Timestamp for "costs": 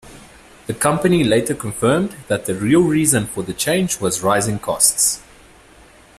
4.57-5.21